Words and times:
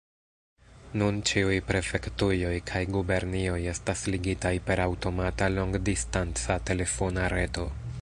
Nun 1.01 1.19
ĉiuj 1.31 1.57
prefektujoj 1.67 2.55
kaj 2.71 2.81
gubernioj 2.97 3.59
estas 3.75 4.03
ligitaj 4.15 4.55
per 4.71 4.85
aŭtomata 4.89 5.55
longdistanca 5.59 6.61
telefona 6.73 7.33
reto. 7.39 7.73